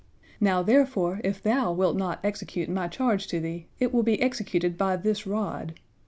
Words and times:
Now, 0.39 0.63
therefore, 0.63 1.21
if 1.23 1.43
thou 1.43 1.71
wilt 1.73 1.95
not 1.95 2.21
execute 2.25 2.67
My 2.69 2.87
charge 2.87 3.27
to 3.27 3.39
thee, 3.39 3.67
it 3.79 3.93
will 3.93 4.01
be 4.01 4.19
executed 4.19 4.75
by 4.75 4.97
this 4.97 5.27
rod. 5.27 5.79